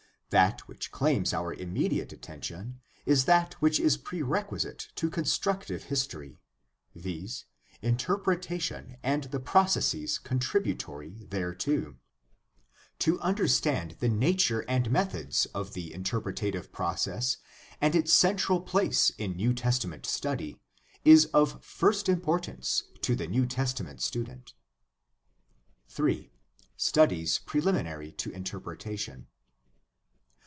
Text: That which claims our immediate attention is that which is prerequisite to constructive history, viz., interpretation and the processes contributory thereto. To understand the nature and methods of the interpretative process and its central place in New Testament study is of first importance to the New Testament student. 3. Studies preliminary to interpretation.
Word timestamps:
That 0.37 0.61
which 0.65 0.91
claims 0.93 1.33
our 1.33 1.53
immediate 1.53 2.13
attention 2.13 2.79
is 3.05 3.25
that 3.25 3.55
which 3.55 3.81
is 3.81 3.97
prerequisite 3.97 4.87
to 4.95 5.09
constructive 5.09 5.83
history, 5.83 6.39
viz., 6.95 7.43
interpretation 7.81 8.95
and 9.03 9.25
the 9.25 9.41
processes 9.41 10.17
contributory 10.17 11.17
thereto. 11.29 11.97
To 12.99 13.19
understand 13.19 13.97
the 13.99 14.07
nature 14.07 14.61
and 14.69 14.89
methods 14.89 15.47
of 15.47 15.73
the 15.73 15.93
interpretative 15.93 16.71
process 16.71 17.35
and 17.81 17.93
its 17.93 18.13
central 18.13 18.61
place 18.61 19.09
in 19.17 19.35
New 19.35 19.53
Testament 19.53 20.05
study 20.05 20.57
is 21.03 21.25
of 21.33 21.61
first 21.61 22.07
importance 22.07 22.85
to 23.01 23.17
the 23.17 23.27
New 23.27 23.45
Testament 23.45 24.01
student. 24.01 24.53
3. 25.89 26.31
Studies 26.77 27.37
preliminary 27.39 28.13
to 28.13 28.31
interpretation. 28.31 29.27